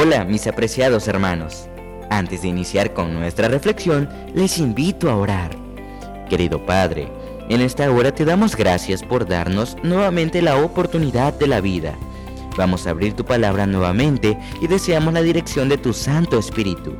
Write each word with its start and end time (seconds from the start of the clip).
Hola 0.00 0.24
mis 0.24 0.46
apreciados 0.46 1.08
hermanos. 1.08 1.66
Antes 2.08 2.42
de 2.42 2.48
iniciar 2.48 2.94
con 2.94 3.14
nuestra 3.14 3.48
reflexión, 3.48 4.08
les 4.32 4.58
invito 4.58 5.10
a 5.10 5.16
orar. 5.16 5.50
Querido 6.30 6.64
Padre, 6.64 7.08
en 7.48 7.60
esta 7.60 7.90
hora 7.90 8.14
te 8.14 8.24
damos 8.24 8.54
gracias 8.54 9.02
por 9.02 9.26
darnos 9.26 9.76
nuevamente 9.82 10.40
la 10.40 10.62
oportunidad 10.62 11.34
de 11.34 11.48
la 11.48 11.60
vida. 11.60 11.98
Vamos 12.56 12.86
a 12.86 12.90
abrir 12.90 13.14
tu 13.14 13.24
palabra 13.24 13.66
nuevamente 13.66 14.38
y 14.60 14.68
deseamos 14.68 15.14
la 15.14 15.22
dirección 15.22 15.68
de 15.68 15.78
tu 15.78 15.92
Santo 15.92 16.38
Espíritu. 16.38 16.94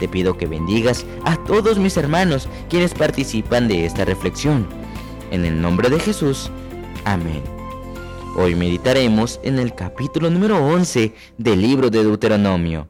Te 0.00 0.08
pido 0.08 0.36
que 0.36 0.48
bendigas 0.48 1.06
a 1.24 1.36
todos 1.44 1.78
mis 1.78 1.96
hermanos 1.96 2.48
quienes 2.68 2.92
participan 2.92 3.68
de 3.68 3.86
esta 3.86 4.04
reflexión. 4.04 4.66
En 5.30 5.44
el 5.44 5.62
nombre 5.62 5.90
de 5.90 6.00
Jesús. 6.00 6.50
Amén. 7.04 7.51
Hoy 8.34 8.54
meditaremos 8.54 9.40
en 9.44 9.58
el 9.58 9.74
capítulo 9.74 10.30
número 10.30 10.56
11 10.64 11.14
del 11.36 11.60
libro 11.60 11.90
de 11.90 12.02
Deuteronomio. 12.02 12.88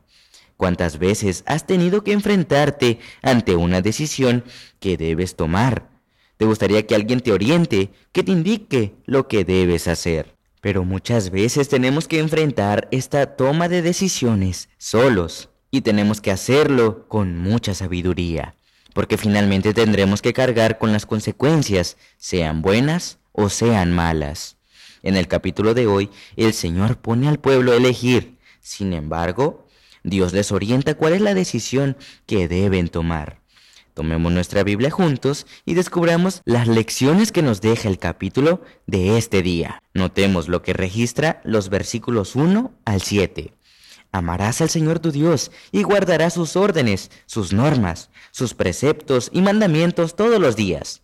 ¿Cuántas 0.56 1.00
veces 1.00 1.42
has 1.46 1.66
tenido 1.66 2.05
que 2.05 2.12
enfrentarte 2.12 3.00
ante 3.23 3.56
una 3.56 3.83
decisión 3.83 4.45
que 4.78 4.97
debes 4.97 5.34
tomar? 5.34 5.91
¿Te 6.36 6.45
gustaría 6.45 6.86
que 6.86 6.95
alguien 6.95 7.19
te 7.19 7.33
oriente, 7.33 7.91
que 8.12 8.23
te 8.23 8.30
indique 8.30 8.95
lo 9.05 9.27
que 9.27 9.45
debes 9.45 9.88
hacer? 9.88 10.36
Pero 10.60 10.84
muchas 10.84 11.30
veces 11.30 11.69
tenemos 11.69 12.06
que 12.06 12.20
enfrentar 12.20 12.86
esta 12.92 13.34
toma 13.34 13.69
de 13.69 13.83
decisiones 13.83 14.69
solos 14.78 15.50
y 15.72 15.80
tenemos 15.80 16.20
que 16.20 16.30
hacerlo 16.30 17.09
con 17.09 17.36
mucha 17.36 17.74
sabiduría, 17.74 18.55
porque 18.95 19.19
finalmente 19.19 19.74
tendremos 19.74 20.22
que 20.22 20.33
cargar 20.33 20.78
con 20.78 20.92
las 20.92 21.05
consecuencias, 21.05 21.97
sean 22.16 22.62
buenas 22.62 23.19
o 23.33 23.48
sean 23.48 23.91
malas. 23.91 24.56
En 25.02 25.16
el 25.16 25.27
capítulo 25.27 25.74
de 25.74 25.87
hoy, 25.87 26.11
el 26.37 26.52
Señor 26.52 26.98
pone 26.98 27.29
al 27.29 27.41
pueblo 27.41 27.73
a 27.73 27.77
elegir. 27.77 28.39
Sin 28.61 28.92
embargo, 28.92 29.67
Dios 30.05 30.33
les 30.33 30.53
orienta 30.53 30.94
cuál 30.94 31.14
es 31.14 31.20
la 31.20 31.34
decisión 31.34 31.97
que 32.27 32.47
deben 32.47 32.89
tomar. 32.89 33.41
Tomemos 33.94 34.33
nuestra 34.33 34.62
Biblia 34.62 34.91
juntos 34.91 35.47
y 35.67 35.75
descubramos 35.75 36.41
las 36.44 36.67
lecciones 36.67 37.31
que 37.31 37.42
nos 37.42 37.61
deja 37.61 37.89
el 37.89 37.98
capítulo 37.98 38.62
de 38.86 39.19
este 39.19 39.42
día. 39.42 39.83
Notemos 39.92 40.48
lo 40.48 40.62
que 40.62 40.72
registra 40.72 41.42
los 41.44 41.69
versículos 41.69 42.34
1 42.37 42.72
al 42.84 43.03
7. 43.03 43.53
Amarás 44.12 44.61
al 44.61 44.70
Señor 44.70 45.00
tu 45.00 45.11
Dios 45.11 45.50
y 45.72 45.83
guardarás 45.83 46.34
sus 46.34 46.56
órdenes, 46.56 47.11
sus 47.27 47.53
normas, 47.53 48.11
sus 48.31 48.55
preceptos 48.55 49.31
y 49.33 49.42
mandamientos 49.42 50.16
todos 50.16 50.41
los 50.41 50.56
días 50.56 51.03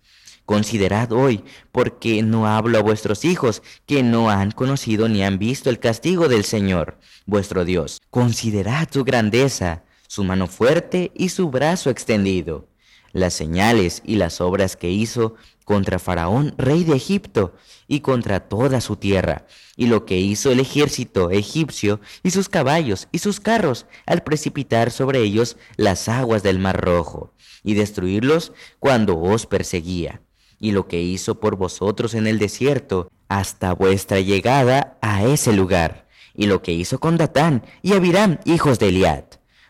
Considerad 0.48 1.12
hoy, 1.12 1.44
porque 1.72 2.22
no 2.22 2.46
hablo 2.46 2.78
a 2.78 2.82
vuestros 2.82 3.26
hijos, 3.26 3.62
que 3.84 4.02
no 4.02 4.30
han 4.30 4.50
conocido 4.50 5.06
ni 5.06 5.22
han 5.22 5.38
visto 5.38 5.68
el 5.68 5.78
castigo 5.78 6.26
del 6.26 6.42
Señor, 6.42 6.96
vuestro 7.26 7.66
Dios. 7.66 8.00
Considerad 8.08 8.88
su 8.90 9.04
grandeza, 9.04 9.84
su 10.06 10.24
mano 10.24 10.46
fuerte 10.46 11.12
y 11.14 11.28
su 11.28 11.50
brazo 11.50 11.90
extendido, 11.90 12.66
las 13.12 13.34
señales 13.34 14.00
y 14.06 14.14
las 14.14 14.40
obras 14.40 14.76
que 14.76 14.88
hizo 14.88 15.34
contra 15.66 15.98
Faraón, 15.98 16.54
rey 16.56 16.82
de 16.82 16.96
Egipto, 16.96 17.54
y 17.86 18.00
contra 18.00 18.48
toda 18.48 18.80
su 18.80 18.96
tierra, 18.96 19.44
y 19.76 19.84
lo 19.84 20.06
que 20.06 20.16
hizo 20.16 20.50
el 20.50 20.60
ejército 20.60 21.30
egipcio 21.30 22.00
y 22.22 22.30
sus 22.30 22.48
caballos 22.48 23.08
y 23.12 23.18
sus 23.18 23.38
carros 23.38 23.84
al 24.06 24.22
precipitar 24.22 24.92
sobre 24.92 25.18
ellos 25.18 25.58
las 25.76 26.08
aguas 26.08 26.42
del 26.42 26.58
mar 26.58 26.80
rojo, 26.80 27.34
y 27.62 27.74
destruirlos 27.74 28.54
cuando 28.78 29.20
os 29.20 29.44
perseguía 29.44 30.22
y 30.60 30.72
lo 30.72 30.88
que 30.88 31.00
hizo 31.00 31.40
por 31.40 31.56
vosotros 31.56 32.14
en 32.14 32.26
el 32.26 32.38
desierto, 32.38 33.10
hasta 33.28 33.72
vuestra 33.72 34.20
llegada 34.20 34.98
a 35.00 35.24
ese 35.24 35.52
lugar, 35.52 36.08
y 36.34 36.46
lo 36.46 36.62
que 36.62 36.72
hizo 36.72 36.98
con 36.98 37.16
Datán 37.16 37.64
y 37.82 37.92
Abiram, 37.92 38.38
hijos 38.44 38.78
de 38.78 38.88
Eliad. 38.88 39.24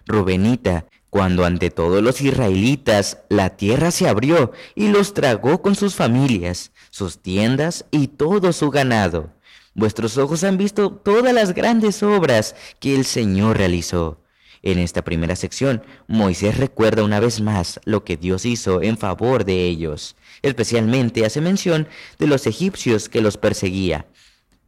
Rubenita, 0.06 0.86
cuando 1.10 1.44
ante 1.44 1.70
todos 1.70 2.02
los 2.02 2.20
israelitas 2.20 3.18
la 3.28 3.56
tierra 3.56 3.90
se 3.90 4.08
abrió 4.08 4.52
y 4.74 4.88
los 4.88 5.14
tragó 5.14 5.62
con 5.62 5.74
sus 5.74 5.94
familias, 5.94 6.72
sus 6.90 7.20
tiendas 7.20 7.84
y 7.90 8.08
todo 8.08 8.52
su 8.52 8.70
ganado. 8.70 9.30
Vuestros 9.74 10.18
ojos 10.18 10.44
han 10.44 10.56
visto 10.56 10.90
todas 10.90 11.32
las 11.32 11.54
grandes 11.54 12.02
obras 12.02 12.54
que 12.80 12.94
el 12.94 13.04
Señor 13.04 13.58
realizó 13.58 14.18
en 14.62 14.78
esta 14.78 15.02
primera 15.02 15.36
sección, 15.36 15.82
Moisés 16.06 16.58
recuerda 16.58 17.04
una 17.04 17.20
vez 17.20 17.40
más 17.40 17.80
lo 17.84 18.04
que 18.04 18.16
Dios 18.16 18.44
hizo 18.44 18.82
en 18.82 18.98
favor 18.98 19.44
de 19.44 19.66
ellos. 19.66 20.16
Especialmente 20.42 21.24
hace 21.24 21.40
mención 21.40 21.88
de 22.18 22.26
los 22.26 22.46
egipcios 22.46 23.08
que 23.08 23.20
los 23.20 23.36
perseguía. 23.36 24.06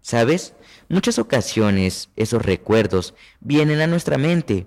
¿Sabes? 0.01 0.55
Muchas 0.89 1.19
ocasiones 1.19 2.11
esos 2.17 2.43
recuerdos 2.43 3.15
vienen 3.41 3.81
a 3.81 3.87
nuestra 3.87 4.19
mente. 4.19 4.67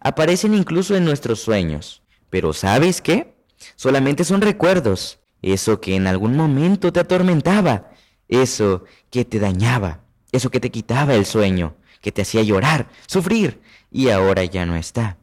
Aparecen 0.00 0.54
incluso 0.54 0.96
en 0.96 1.04
nuestros 1.04 1.40
sueños. 1.40 2.02
Pero 2.30 2.52
¿sabes 2.52 3.00
qué? 3.00 3.36
Solamente 3.76 4.24
son 4.24 4.40
recuerdos. 4.40 5.20
Eso 5.42 5.80
que 5.80 5.94
en 5.94 6.06
algún 6.06 6.36
momento 6.36 6.92
te 6.92 7.00
atormentaba. 7.00 7.90
Eso 8.28 8.84
que 9.10 9.24
te 9.24 9.38
dañaba. 9.38 10.04
Eso 10.32 10.50
que 10.50 10.60
te 10.60 10.70
quitaba 10.70 11.14
el 11.14 11.26
sueño. 11.26 11.76
Que 12.00 12.10
te 12.10 12.22
hacía 12.22 12.42
llorar, 12.42 12.88
sufrir 13.06 13.60
y 13.92 14.08
ahora 14.08 14.44
ya 14.44 14.66
no 14.66 14.74
está, 14.74 15.18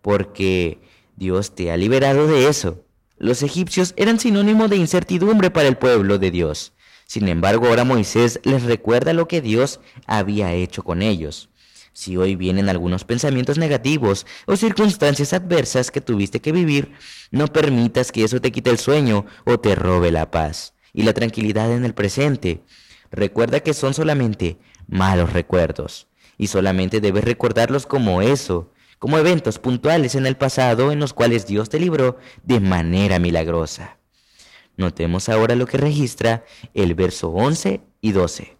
porque 0.00 0.80
Dios 1.16 1.54
te 1.54 1.72
ha 1.72 1.76
liberado 1.76 2.26
de 2.28 2.48
eso. 2.48 2.85
Los 3.18 3.42
egipcios 3.42 3.94
eran 3.96 4.20
sinónimo 4.20 4.68
de 4.68 4.76
incertidumbre 4.76 5.50
para 5.50 5.68
el 5.68 5.76
pueblo 5.76 6.18
de 6.18 6.30
Dios. 6.30 6.72
Sin 7.06 7.28
embargo, 7.28 7.68
ahora 7.68 7.84
Moisés 7.84 8.40
les 8.44 8.64
recuerda 8.64 9.12
lo 9.12 9.26
que 9.26 9.40
Dios 9.40 9.80
había 10.06 10.52
hecho 10.52 10.82
con 10.82 11.00
ellos. 11.00 11.48
Si 11.94 12.18
hoy 12.18 12.36
vienen 12.36 12.68
algunos 12.68 13.04
pensamientos 13.04 13.56
negativos 13.56 14.26
o 14.44 14.54
circunstancias 14.56 15.32
adversas 15.32 15.90
que 15.90 16.02
tuviste 16.02 16.40
que 16.40 16.52
vivir, 16.52 16.92
no 17.30 17.46
permitas 17.46 18.12
que 18.12 18.22
eso 18.22 18.38
te 18.40 18.52
quite 18.52 18.68
el 18.68 18.78
sueño 18.78 19.24
o 19.46 19.58
te 19.58 19.74
robe 19.74 20.10
la 20.10 20.30
paz 20.30 20.74
y 20.92 21.04
la 21.04 21.14
tranquilidad 21.14 21.72
en 21.72 21.86
el 21.86 21.94
presente. 21.94 22.64
Recuerda 23.10 23.60
que 23.60 23.72
son 23.72 23.94
solamente 23.94 24.58
malos 24.88 25.32
recuerdos 25.32 26.06
y 26.36 26.48
solamente 26.48 27.00
debes 27.00 27.24
recordarlos 27.24 27.86
como 27.86 28.20
eso, 28.20 28.70
como 28.98 29.18
eventos 29.18 29.58
puntuales 29.58 30.14
en 30.14 30.26
el 30.26 30.36
pasado 30.36 30.92
en 30.92 31.00
los 31.00 31.12
cuales 31.12 31.46
Dios 31.46 31.68
te 31.68 31.80
libró 31.80 32.18
de 32.42 32.60
manera 32.60 33.18
milagrosa. 33.18 33.98
Notemos 34.76 35.28
ahora 35.28 35.54
lo 35.54 35.66
que 35.66 35.78
registra 35.78 36.44
el 36.74 36.94
verso 36.94 37.30
11 37.30 37.80
y 38.00 38.12
12. 38.12 38.56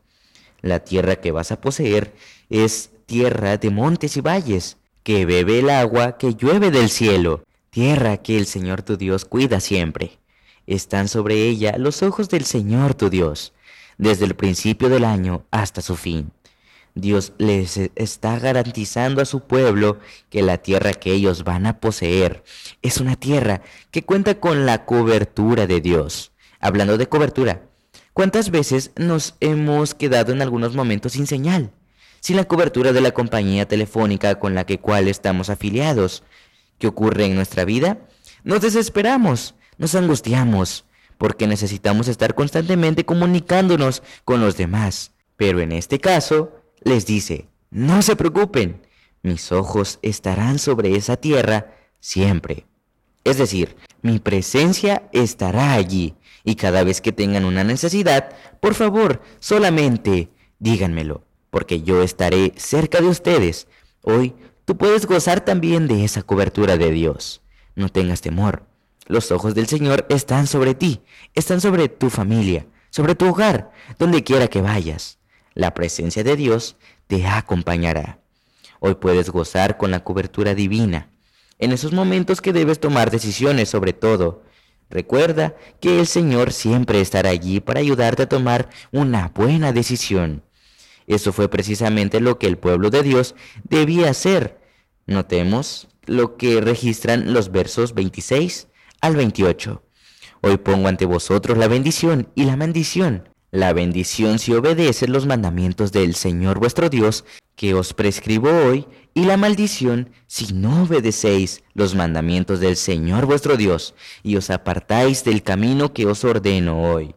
La 0.62 0.80
tierra 0.80 1.16
que 1.16 1.32
vas 1.32 1.52
a 1.52 1.60
poseer 1.60 2.14
es 2.48 2.90
tierra 3.06 3.56
de 3.56 3.70
montes 3.70 4.16
y 4.16 4.20
valles, 4.20 4.78
que 5.02 5.26
bebe 5.26 5.60
el 5.60 5.70
agua 5.70 6.16
que 6.18 6.34
llueve 6.34 6.70
del 6.70 6.90
cielo, 6.90 7.44
tierra 7.70 8.16
que 8.16 8.36
el 8.36 8.46
Señor 8.46 8.82
tu 8.82 8.96
Dios 8.96 9.24
cuida 9.24 9.60
siempre. 9.60 10.18
Están 10.66 11.08
sobre 11.08 11.44
ella 11.44 11.76
los 11.78 12.02
ojos 12.02 12.28
del 12.28 12.44
Señor 12.44 12.94
tu 12.94 13.10
Dios, 13.10 13.52
desde 13.98 14.24
el 14.24 14.34
principio 14.34 14.88
del 14.88 15.04
año 15.04 15.44
hasta 15.50 15.82
su 15.82 15.96
fin. 15.96 16.32
Dios 16.96 17.34
les 17.36 17.78
está 17.94 18.38
garantizando 18.38 19.20
a 19.20 19.26
su 19.26 19.40
pueblo 19.40 19.98
que 20.30 20.40
la 20.42 20.56
tierra 20.56 20.94
que 20.94 21.12
ellos 21.12 21.44
van 21.44 21.66
a 21.66 21.78
poseer 21.78 22.42
es 22.80 23.02
una 23.02 23.16
tierra 23.16 23.60
que 23.90 24.02
cuenta 24.02 24.40
con 24.40 24.64
la 24.64 24.86
cobertura 24.86 25.66
de 25.66 25.82
Dios. 25.82 26.32
Hablando 26.58 26.96
de 26.96 27.06
cobertura, 27.06 27.68
¿cuántas 28.14 28.50
veces 28.50 28.92
nos 28.96 29.34
hemos 29.40 29.94
quedado 29.94 30.32
en 30.32 30.40
algunos 30.40 30.74
momentos 30.74 31.12
sin 31.12 31.26
señal? 31.26 31.70
Sin 32.20 32.36
la 32.36 32.44
cobertura 32.44 32.94
de 32.94 33.02
la 33.02 33.12
compañía 33.12 33.68
telefónica 33.68 34.40
con 34.40 34.54
la 34.54 34.64
que 34.64 34.80
cual 34.80 35.06
estamos 35.06 35.50
afiliados. 35.50 36.24
¿Qué 36.78 36.86
ocurre 36.86 37.26
en 37.26 37.34
nuestra 37.34 37.66
vida? 37.66 37.98
Nos 38.42 38.62
desesperamos, 38.62 39.54
nos 39.76 39.94
angustiamos, 39.94 40.86
porque 41.18 41.46
necesitamos 41.46 42.08
estar 42.08 42.34
constantemente 42.34 43.04
comunicándonos 43.04 44.02
con 44.24 44.40
los 44.40 44.56
demás. 44.56 45.12
Pero 45.36 45.60
en 45.60 45.72
este 45.72 46.00
caso, 46.00 46.55
les 46.82 47.06
dice, 47.06 47.48
no 47.70 48.02
se 48.02 48.16
preocupen, 48.16 48.82
mis 49.22 49.50
ojos 49.52 49.98
estarán 50.02 50.58
sobre 50.58 50.96
esa 50.96 51.16
tierra 51.16 51.74
siempre. 52.00 52.66
Es 53.24 53.38
decir, 53.38 53.76
mi 54.02 54.18
presencia 54.18 55.08
estará 55.12 55.72
allí 55.72 56.14
y 56.44 56.54
cada 56.54 56.84
vez 56.84 57.00
que 57.00 57.12
tengan 57.12 57.44
una 57.44 57.64
necesidad, 57.64 58.30
por 58.60 58.74
favor, 58.74 59.20
solamente 59.40 60.30
díganmelo, 60.60 61.24
porque 61.50 61.82
yo 61.82 62.02
estaré 62.02 62.52
cerca 62.56 63.00
de 63.00 63.08
ustedes. 63.08 63.66
Hoy 64.02 64.34
tú 64.64 64.76
puedes 64.76 65.06
gozar 65.06 65.44
también 65.44 65.88
de 65.88 66.04
esa 66.04 66.22
cobertura 66.22 66.76
de 66.76 66.92
Dios. 66.92 67.42
No 67.74 67.88
tengas 67.88 68.20
temor. 68.20 68.64
Los 69.06 69.32
ojos 69.32 69.54
del 69.54 69.66
Señor 69.66 70.06
están 70.08 70.46
sobre 70.46 70.74
ti, 70.74 71.00
están 71.34 71.60
sobre 71.60 71.88
tu 71.88 72.10
familia, 72.10 72.66
sobre 72.90 73.14
tu 73.14 73.26
hogar, 73.26 73.72
donde 73.98 74.22
quiera 74.22 74.48
que 74.48 74.62
vayas 74.62 75.18
la 75.56 75.74
presencia 75.74 76.22
de 76.22 76.36
Dios 76.36 76.76
te 77.08 77.26
acompañará. 77.26 78.20
Hoy 78.78 78.94
puedes 78.94 79.30
gozar 79.30 79.78
con 79.78 79.90
la 79.90 80.04
cobertura 80.04 80.54
divina. 80.54 81.10
En 81.58 81.72
esos 81.72 81.92
momentos 81.92 82.40
que 82.40 82.52
debes 82.52 82.78
tomar 82.78 83.10
decisiones 83.10 83.70
sobre 83.70 83.94
todo, 83.94 84.42
recuerda 84.90 85.56
que 85.80 85.98
el 85.98 86.06
Señor 86.06 86.52
siempre 86.52 87.00
estará 87.00 87.30
allí 87.30 87.60
para 87.60 87.80
ayudarte 87.80 88.24
a 88.24 88.28
tomar 88.28 88.68
una 88.92 89.32
buena 89.34 89.72
decisión. 89.72 90.44
Eso 91.06 91.32
fue 91.32 91.48
precisamente 91.48 92.20
lo 92.20 92.38
que 92.38 92.46
el 92.46 92.58
pueblo 92.58 92.90
de 92.90 93.02
Dios 93.02 93.34
debía 93.64 94.10
hacer. 94.10 94.60
Notemos 95.06 95.88
lo 96.04 96.36
que 96.36 96.60
registran 96.60 97.32
los 97.32 97.50
versos 97.50 97.94
26 97.94 98.68
al 99.00 99.16
28. 99.16 99.82
Hoy 100.42 100.58
pongo 100.58 100.88
ante 100.88 101.06
vosotros 101.06 101.56
la 101.56 101.68
bendición 101.68 102.28
y 102.34 102.44
la 102.44 102.56
maldición. 102.56 103.35
La 103.56 103.72
bendición 103.72 104.38
si 104.38 104.52
obedece 104.52 105.08
los 105.08 105.24
mandamientos 105.24 105.90
del 105.90 106.14
Señor 106.14 106.58
vuestro 106.58 106.90
Dios, 106.90 107.24
que 107.54 107.72
os 107.72 107.94
prescribo 107.94 108.50
hoy, 108.50 108.86
y 109.14 109.24
la 109.24 109.38
maldición 109.38 110.10
si 110.26 110.52
no 110.52 110.82
obedecéis 110.82 111.62
los 111.72 111.94
mandamientos 111.94 112.60
del 112.60 112.76
Señor 112.76 113.24
vuestro 113.24 113.56
Dios, 113.56 113.94
y 114.22 114.36
os 114.36 114.50
apartáis 114.50 115.24
del 115.24 115.42
camino 115.42 115.94
que 115.94 116.04
os 116.04 116.22
ordeno 116.22 116.82
hoy, 116.82 117.14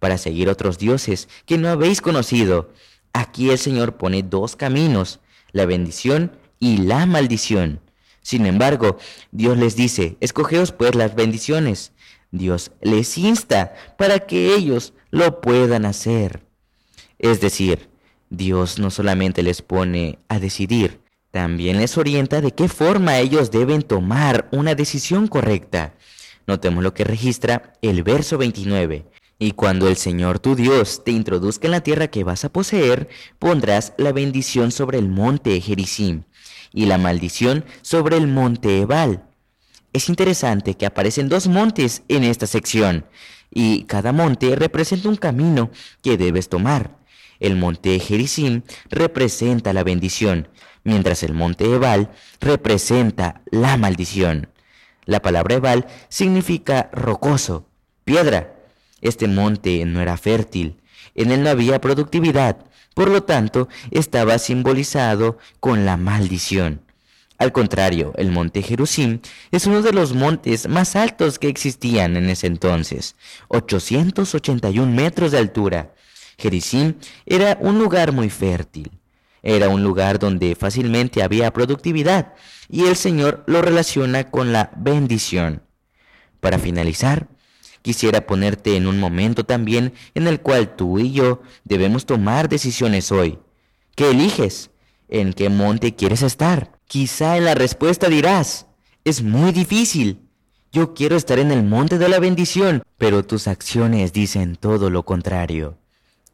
para 0.00 0.18
seguir 0.18 0.48
otros 0.48 0.76
dioses 0.76 1.28
que 1.44 1.56
no 1.56 1.68
habéis 1.68 2.00
conocido. 2.00 2.72
Aquí 3.12 3.50
el 3.50 3.58
Señor 3.58 3.96
pone 3.96 4.24
dos 4.24 4.56
caminos, 4.56 5.20
la 5.52 5.66
bendición 5.66 6.32
y 6.58 6.78
la 6.78 7.06
maldición. 7.06 7.80
Sin 8.22 8.44
embargo, 8.46 8.98
Dios 9.30 9.56
les 9.56 9.76
dice, 9.76 10.16
escogeos 10.18 10.72
pues 10.72 10.96
las 10.96 11.14
bendiciones. 11.14 11.92
Dios 12.30 12.72
les 12.80 13.16
insta 13.18 13.74
para 13.96 14.20
que 14.20 14.54
ellos 14.54 14.92
lo 15.10 15.40
puedan 15.40 15.84
hacer. 15.84 16.44
Es 17.18 17.40
decir, 17.40 17.88
Dios 18.30 18.78
no 18.78 18.90
solamente 18.90 19.42
les 19.42 19.62
pone 19.62 20.18
a 20.28 20.38
decidir, 20.38 21.00
también 21.30 21.78
les 21.78 21.98
orienta 21.98 22.40
de 22.40 22.52
qué 22.52 22.68
forma 22.68 23.18
ellos 23.18 23.50
deben 23.50 23.82
tomar 23.82 24.48
una 24.52 24.74
decisión 24.74 25.28
correcta. 25.28 25.94
Notemos 26.46 26.82
lo 26.82 26.94
que 26.94 27.04
registra 27.04 27.74
el 27.82 28.02
verso 28.02 28.38
29. 28.38 29.06
Y 29.38 29.52
cuando 29.52 29.86
el 29.88 29.96
Señor 29.96 30.38
tu 30.38 30.54
Dios 30.54 31.04
te 31.04 31.10
introduzca 31.10 31.66
en 31.66 31.72
la 31.72 31.82
tierra 31.82 32.08
que 32.08 32.24
vas 32.24 32.44
a 32.44 32.52
poseer, 32.52 33.08
pondrás 33.38 33.92
la 33.98 34.12
bendición 34.12 34.72
sobre 34.72 34.98
el 34.98 35.10
monte 35.10 35.60
Gerizim 35.60 36.22
y 36.72 36.86
la 36.86 36.96
maldición 36.96 37.66
sobre 37.82 38.16
el 38.16 38.28
monte 38.28 38.80
Ebal. 38.80 39.24
Es 39.96 40.10
interesante 40.10 40.74
que 40.74 40.84
aparecen 40.84 41.30
dos 41.30 41.48
montes 41.48 42.02
en 42.08 42.22
esta 42.22 42.46
sección, 42.46 43.06
y 43.50 43.84
cada 43.84 44.12
monte 44.12 44.54
representa 44.54 45.08
un 45.08 45.16
camino 45.16 45.70
que 46.02 46.18
debes 46.18 46.50
tomar. 46.50 46.98
El 47.40 47.56
monte 47.56 47.98
Gerizim 47.98 48.60
representa 48.90 49.72
la 49.72 49.84
bendición, 49.84 50.48
mientras 50.84 51.22
el 51.22 51.32
monte 51.32 51.64
Ebal 51.64 52.10
representa 52.42 53.40
la 53.50 53.78
maldición. 53.78 54.50
La 55.06 55.22
palabra 55.22 55.54
Ebal 55.54 55.86
significa 56.10 56.90
rocoso, 56.92 57.66
piedra. 58.04 58.54
Este 59.00 59.26
monte 59.26 59.82
no 59.86 60.02
era 60.02 60.18
fértil, 60.18 60.82
en 61.14 61.32
él 61.32 61.42
no 61.42 61.48
había 61.48 61.80
productividad, 61.80 62.66
por 62.92 63.08
lo 63.08 63.22
tanto, 63.22 63.66
estaba 63.90 64.36
simbolizado 64.36 65.38
con 65.58 65.86
la 65.86 65.96
maldición. 65.96 66.85
Al 67.38 67.52
contrario, 67.52 68.12
el 68.16 68.30
monte 68.30 68.62
Jerusim 68.62 69.20
es 69.50 69.66
uno 69.66 69.82
de 69.82 69.92
los 69.92 70.14
montes 70.14 70.68
más 70.68 70.96
altos 70.96 71.38
que 71.38 71.48
existían 71.48 72.16
en 72.16 72.30
ese 72.30 72.46
entonces, 72.46 73.16
881 73.48 74.90
metros 74.92 75.32
de 75.32 75.38
altura. 75.38 75.94
Gerizim 76.38 76.94
era 77.26 77.58
un 77.60 77.78
lugar 77.78 78.12
muy 78.12 78.30
fértil. 78.30 78.90
Era 79.42 79.68
un 79.68 79.82
lugar 79.82 80.18
donde 80.18 80.56
fácilmente 80.56 81.22
había 81.22 81.52
productividad 81.52 82.34
y 82.68 82.86
el 82.86 82.96
Señor 82.96 83.44
lo 83.46 83.62
relaciona 83.62 84.30
con 84.30 84.52
la 84.52 84.72
bendición. 84.76 85.62
Para 86.40 86.58
finalizar, 86.58 87.28
Quisiera 87.86 88.26
ponerte 88.26 88.74
en 88.74 88.88
un 88.88 88.98
momento 88.98 89.44
también 89.44 89.94
en 90.14 90.26
el 90.26 90.40
cual 90.40 90.74
tú 90.74 90.98
y 90.98 91.12
yo 91.12 91.40
debemos 91.62 92.04
tomar 92.04 92.48
decisiones 92.48 93.12
hoy. 93.12 93.38
¿Qué 93.94 94.10
eliges? 94.10 94.72
¿En 95.08 95.32
qué 95.32 95.50
monte 95.50 95.94
quieres 95.94 96.22
estar? 96.22 96.75
Quizá 96.86 97.36
en 97.36 97.44
la 97.44 97.54
respuesta 97.54 98.08
dirás, 98.08 98.66
es 99.04 99.22
muy 99.22 99.50
difícil. 99.50 100.20
Yo 100.70 100.94
quiero 100.94 101.16
estar 101.16 101.38
en 101.38 101.50
el 101.50 101.64
monte 101.64 101.98
de 101.98 102.08
la 102.08 102.20
bendición, 102.20 102.82
pero 102.96 103.24
tus 103.24 103.48
acciones 103.48 104.12
dicen 104.12 104.56
todo 104.56 104.88
lo 104.88 105.04
contrario. 105.04 105.78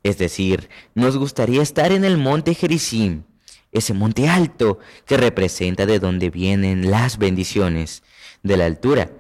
Es 0.03 0.19
decir, 0.19 0.69
nos 0.95 1.17
gustaría 1.17 1.63
estar 1.63 1.91
en 1.93 2.05
el 2.05 2.19
monte 2.19 2.55
Gerizim, 2.55 3.23
ese 3.71 3.95
monte 3.95 4.29
alto 4.29 4.79
que 5.07 5.17
representa 5.17 5.87
de 5.87 5.99
donde 5.99 6.29
vienen 6.29 6.91
las 6.91 7.17
bendiciones, 7.17 8.03
de 8.43 8.57
la 8.57 8.67
altura 8.67 9.11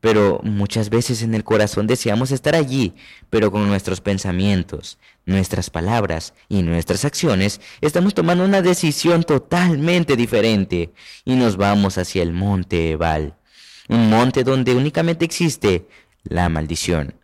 pero 0.00 0.40
muchas 0.42 0.88
veces 0.88 1.22
en 1.22 1.34
el 1.34 1.44
corazón 1.44 1.86
deseamos 1.86 2.32
estar 2.32 2.54
allí, 2.54 2.94
pero 3.28 3.50
con 3.52 3.68
nuestros 3.68 4.00
pensamientos, 4.00 4.98
nuestras 5.26 5.68
palabras 5.68 6.32
y 6.48 6.62
nuestras 6.62 7.04
acciones 7.04 7.60
estamos 7.80 8.14
tomando 8.14 8.44
una 8.44 8.62
decisión 8.62 9.22
totalmente 9.22 10.16
diferente 10.16 10.92
y 11.24 11.34
nos 11.34 11.56
vamos 11.56 11.98
hacia 11.98 12.22
el 12.22 12.32
monte 12.32 12.92
Ebal, 12.92 13.36
un 13.88 14.08
monte 14.08 14.42
donde 14.42 14.74
únicamente 14.74 15.24
existe 15.24 15.86
la 16.24 16.48
maldición. 16.48 17.14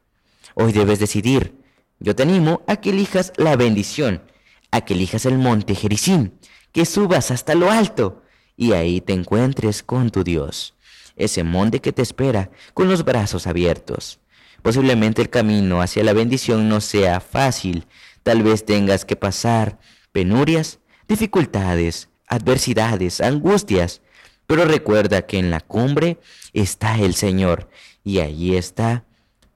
Hoy 0.55 0.73
debes 0.73 0.99
decidir. 0.99 1.55
Yo 1.99 2.14
te 2.14 2.25
animo 2.25 2.62
a 2.67 2.76
que 2.76 2.90
elijas 2.90 3.32
la 3.37 3.56
bendición, 3.56 4.23
a 4.70 4.82
que 4.82 4.93
elijas 4.93 5.25
el 5.25 5.38
monte 5.38 5.75
Jericín, 5.75 6.38
que 6.73 6.84
subas 6.84 7.31
hasta 7.31 7.55
lo 7.55 7.70
alto 7.70 8.23
y 8.55 8.73
ahí 8.73 9.00
te 9.00 9.14
encuentres 9.14 9.82
con 9.82 10.11
tu 10.11 10.23
Dios 10.23 10.75
ese 11.16 11.42
monte 11.42 11.80
que 11.80 11.92
te 11.92 12.02
espera 12.02 12.50
con 12.74 12.88
los 12.88 13.04
brazos 13.04 13.46
abiertos. 13.46 14.20
Posiblemente 14.62 15.22
el 15.22 15.30
camino 15.30 15.80
hacia 15.80 16.04
la 16.04 16.12
bendición 16.12 16.68
no 16.68 16.80
sea 16.80 17.20
fácil, 17.20 17.86
tal 18.22 18.42
vez 18.42 18.64
tengas 18.64 19.04
que 19.04 19.16
pasar 19.16 19.78
penurias, 20.12 20.80
dificultades, 21.08 22.08
adversidades, 22.26 23.20
angustias, 23.20 24.02
pero 24.46 24.64
recuerda 24.64 25.22
que 25.22 25.38
en 25.38 25.50
la 25.50 25.60
cumbre 25.60 26.18
está 26.52 26.98
el 26.98 27.14
Señor 27.14 27.68
y 28.04 28.20
allí 28.20 28.56
está 28.56 29.04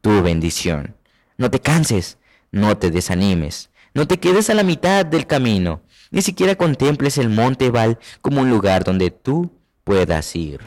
tu 0.00 0.22
bendición. 0.22 0.96
No 1.36 1.50
te 1.50 1.60
canses, 1.60 2.18
no 2.50 2.76
te 2.76 2.90
desanimes, 2.90 3.70
no 3.94 4.06
te 4.06 4.18
quedes 4.18 4.50
a 4.50 4.54
la 4.54 4.62
mitad 4.62 5.06
del 5.06 5.26
camino, 5.26 5.82
ni 6.10 6.22
siquiera 6.22 6.56
contemples 6.56 7.18
el 7.18 7.28
monte 7.28 7.70
Val 7.70 7.98
como 8.20 8.40
un 8.40 8.50
lugar 8.50 8.84
donde 8.84 9.10
tú 9.10 9.50
puedas 9.84 10.34
ir. 10.34 10.60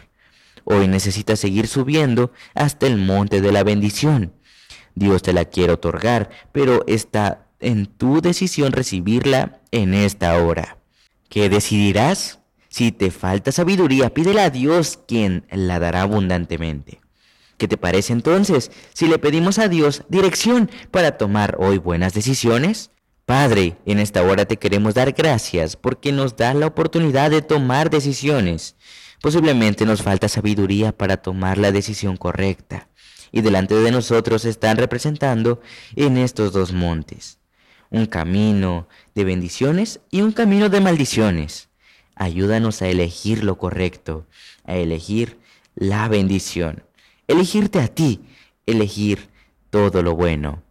Hoy 0.65 0.87
necesitas 0.87 1.39
seguir 1.39 1.67
subiendo 1.67 2.31
hasta 2.53 2.87
el 2.87 2.97
monte 2.97 3.41
de 3.41 3.51
la 3.51 3.63
bendición. 3.63 4.33
Dios 4.95 5.21
te 5.21 5.33
la 5.33 5.45
quiere 5.45 5.73
otorgar, 5.73 6.29
pero 6.51 6.83
está 6.87 7.47
en 7.59 7.85
tu 7.85 8.21
decisión 8.21 8.71
recibirla 8.71 9.61
en 9.71 9.93
esta 9.93 10.37
hora. 10.43 10.77
¿Qué 11.29 11.49
decidirás? 11.49 12.39
Si 12.69 12.91
te 12.91 13.11
falta 13.11 13.51
sabiduría, 13.51 14.13
pídele 14.13 14.41
a 14.41 14.49
Dios 14.49 14.99
quien 15.07 15.45
la 15.51 15.79
dará 15.79 16.01
abundantemente. 16.01 17.01
¿Qué 17.57 17.67
te 17.67 17.77
parece 17.77 18.13
entonces 18.13 18.71
si 18.93 19.07
le 19.07 19.19
pedimos 19.19 19.59
a 19.59 19.67
Dios 19.67 20.03
dirección 20.09 20.71
para 20.91 21.17
tomar 21.17 21.55
hoy 21.59 21.77
buenas 21.77 22.13
decisiones? 22.13 22.89
Padre, 23.25 23.77
en 23.85 23.99
esta 23.99 24.21
hora 24.23 24.45
te 24.45 24.57
queremos 24.57 24.95
dar 24.95 25.13
gracias 25.13 25.75
porque 25.75 26.11
nos 26.11 26.35
da 26.35 26.53
la 26.53 26.67
oportunidad 26.67 27.31
de 27.31 27.41
tomar 27.41 27.89
decisiones. 27.89 28.75
Posiblemente 29.23 29.85
nos 29.85 30.01
falta 30.01 30.27
sabiduría 30.27 30.91
para 30.91 31.15
tomar 31.15 31.57
la 31.57 31.71
decisión 31.71 32.17
correcta. 32.17 32.89
Y 33.31 33.39
delante 33.39 33.73
de 33.73 33.89
nosotros 33.89 34.43
están 34.43 34.75
representando 34.75 35.61
en 35.95 36.17
estos 36.17 36.51
dos 36.51 36.73
montes. 36.73 37.39
Un 37.89 38.05
camino 38.05 38.89
de 39.15 39.23
bendiciones 39.23 40.01
y 40.11 40.23
un 40.23 40.33
camino 40.33 40.67
de 40.67 40.81
maldiciones. 40.81 41.69
Ayúdanos 42.15 42.81
a 42.81 42.89
elegir 42.89 43.45
lo 43.45 43.57
correcto, 43.57 44.27
a 44.65 44.75
elegir 44.75 45.39
la 45.73 46.09
bendición. 46.09 46.83
Elegirte 47.29 47.79
a 47.79 47.87
ti, 47.87 48.25
elegir 48.65 49.29
todo 49.69 50.03
lo 50.03 50.17
bueno. 50.17 50.63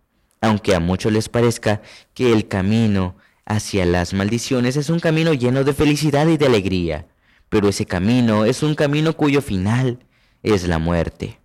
Aunque 0.42 0.74
a 0.74 0.80
muchos 0.80 1.10
les 1.10 1.30
parezca 1.30 1.80
que 2.12 2.34
el 2.34 2.48
camino 2.48 3.16
hacia 3.46 3.86
las 3.86 4.12
maldiciones 4.12 4.76
es 4.76 4.90
un 4.90 5.00
camino 5.00 5.32
lleno 5.32 5.64
de 5.64 5.72
felicidad 5.72 6.26
y 6.26 6.36
de 6.36 6.44
alegría 6.44 7.06
pero 7.52 7.68
ese 7.68 7.84
camino 7.84 8.46
es 8.46 8.62
un 8.62 8.74
camino 8.74 9.14
cuyo 9.14 9.42
final 9.42 9.98
es 10.42 10.66
la 10.66 10.78
muerte. 10.78 11.38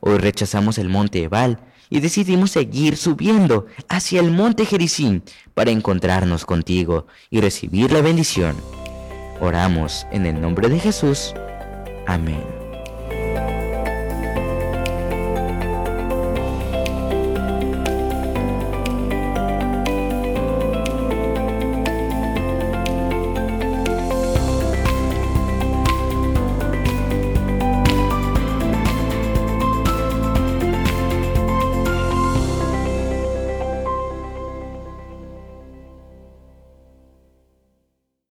Hoy 0.00 0.18
rechazamos 0.18 0.78
el 0.78 0.88
monte 0.88 1.22
Ebal 1.22 1.60
y 1.88 2.00
decidimos 2.00 2.50
seguir 2.50 2.96
subiendo 2.96 3.66
hacia 3.88 4.18
el 4.18 4.32
monte 4.32 4.66
Jericín 4.66 5.22
para 5.54 5.70
encontrarnos 5.70 6.44
contigo 6.44 7.06
y 7.30 7.40
recibir 7.40 7.92
la 7.92 8.00
bendición. 8.00 8.56
Oramos 9.40 10.08
en 10.10 10.26
el 10.26 10.40
nombre 10.40 10.68
de 10.68 10.80
Jesús. 10.80 11.32
Amén. 12.08 12.57